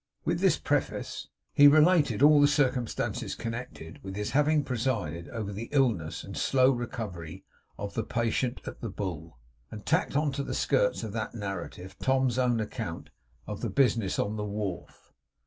[0.25, 5.69] With this preface, he related all the circumstances connected with his having presided over the
[5.71, 7.43] illness and slow recovery
[7.77, 9.37] of the patient at the Bull;
[9.69, 13.11] and tacked on to the skirts of that narrative Tom's own account
[13.45, 15.13] of the business on the wharf.